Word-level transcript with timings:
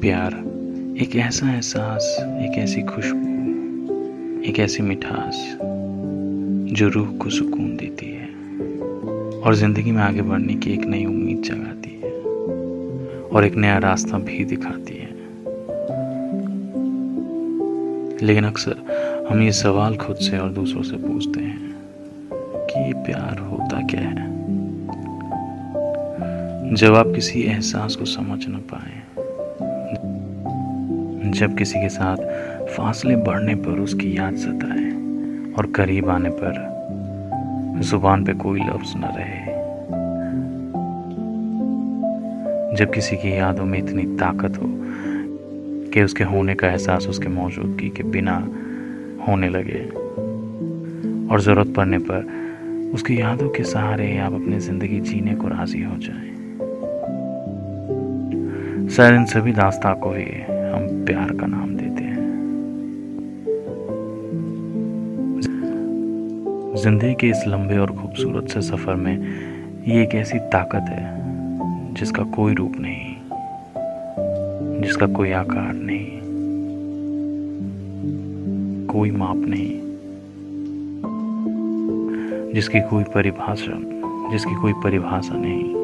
प्यार, 0.00 0.32
एक 1.02 1.16
ऐसा 1.16 1.52
एहसास, 1.52 2.16
एक 2.20 2.58
ऐसी 2.58 2.82
खुशबू, 2.82 3.28
एक 4.42 4.58
ऐसी 4.58 4.82
मिठास 4.82 5.58
जो 6.72 6.88
रूह 6.88 7.06
को 7.06 7.30
सुकून 7.30 7.76
देती 7.76 8.06
है 8.06 8.26
और 9.40 9.54
ज़िंदगी 9.54 9.90
में 9.90 10.02
आगे 10.02 10.22
बढ़ने 10.22 10.54
की 10.54 10.72
एक 10.72 10.84
नई 10.84 11.04
उम्मीद 11.04 11.42
जगाती 11.42 12.00
है 12.04 12.12
और 13.28 13.44
एक 13.44 13.54
नया 13.54 13.78
रास्ता 13.78 14.18
भी 14.18 14.44
दिखाती 14.44 14.94
है। 14.94 15.10
लेकिन 18.26 18.44
अक्सर 18.44 19.26
हम 19.30 19.42
ये 19.42 19.52
सवाल 19.52 19.96
खुद 19.96 20.16
से 20.16 20.38
और 20.38 20.50
दूसरों 20.50 20.82
से 20.82 20.96
पूछते 20.96 21.40
हैं 21.40 21.74
कि 22.70 22.80
ये 22.80 22.92
प्यार 22.92 23.38
होता 23.38 23.86
क्या 23.86 24.00
है? 24.00 24.28
जब 26.74 26.94
आप 26.94 27.06
किसी 27.14 27.42
एहसास 27.42 27.96
को 27.96 28.04
समझ 28.04 28.46
ना 28.46 28.58
पाए 28.58 29.17
जब 31.32 31.56
किसी 31.56 31.80
के 31.80 31.88
साथ 31.88 32.16
फासले 32.66 33.16
बढ़ने 33.16 33.54
पर 33.54 33.80
उसकी 33.80 34.18
याद 34.18 34.36
सताए 34.36 34.90
और 35.52 35.72
करीब 35.76 36.08
आने 36.08 36.30
पर 36.32 36.66
ज़ुबान 37.80 38.24
पे 38.24 38.32
कोई 38.32 38.60
लफ्ज 38.60 38.92
न 38.96 39.12
रहे। 39.16 39.46
जब 42.76 42.92
किसी 42.94 43.16
की 43.16 43.38
यादों 43.38 43.64
में 43.64 43.78
इतनी 43.78 44.02
ताकत 44.16 44.58
हो 44.58 44.66
कि 45.92 46.02
उसके 46.02 46.24
होने 46.24 46.54
का 46.54 46.68
एहसास 46.68 47.06
उसके 47.06 47.28
मौजूदगी 47.28 47.88
के 47.88 48.02
बिना 48.02 48.36
होने 49.28 49.48
लगे 49.48 49.84
और 51.28 51.40
ज़रूरत 51.40 51.74
पड़ने 51.76 51.98
पर 51.98 52.26
उसकी 52.94 53.20
यादों 53.20 53.48
के 53.48 53.64
सहारे 53.64 54.18
आप 54.18 54.32
अपनी 54.32 54.58
ज़िंदगी 54.58 55.00
जीने 55.00 55.34
को 55.34 55.48
राज़ी 55.48 55.82
हो 55.82 55.96
जाएँ। 55.98 56.28
शायद 58.88 59.14
इन 59.14 59.24
सभी 59.24 59.52
दास्ता 59.52 59.92
को 59.94 60.10
ही 60.10 60.24
हम 60.78 61.04
प्यार 61.04 61.30
का 61.32 61.46
नाम 61.46 61.76
देते 61.76 62.02
हैं। 62.04 62.26
ज़िंदगी 66.76 67.14
के 67.14 67.26
इस 67.26 67.42
लंबे 67.46 67.78
और 67.78 67.92
खूबसूरत 67.92 68.48
से 68.48 68.60
सफ़र 68.60 68.94
में 68.94 69.16
ये 69.88 70.02
एक 70.02 70.14
ऐसी 70.14 70.38
ताकत 70.52 70.90
है, 70.90 71.94
जिसका 71.94 72.22
कोई 72.36 72.54
रूप 72.54 72.72
नहीं, 72.78 73.16
जिसका 74.82 75.06
कोई 75.06 75.32
आकार 75.32 75.72
नहीं, 75.74 76.06
कोई 78.86 79.10
माप 79.10 79.44
नहीं, 79.48 79.72
जिसकी 82.54 82.80
कोई 82.80 83.04
परिभाषा 83.14 83.80
जिसकी 84.32 84.54
कोई 84.54 84.72
परिभाषा 84.84 85.34
नहीं। 85.34 85.76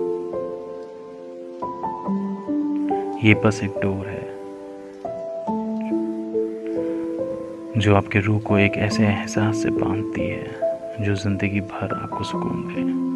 ये 3.25 3.35
बस 3.45 3.61
एक 3.65 3.79
डोर 3.83 4.07
है। 4.07 4.14
जो 7.79 7.95
आपके 7.95 8.21
रूह 8.21 8.41
को 8.41 8.59
एक 8.59 8.73
ऐसे 8.77 9.07
एहसास 9.07 9.63
से 9.63 9.71
बांधती 9.71 10.21
है, 10.21 10.45
जो 11.01 11.15
ज़िंदगी 11.15 11.61
भर 11.61 11.95
आपको 12.03 12.25
सुकून 12.25 12.63
दे। 12.69 13.14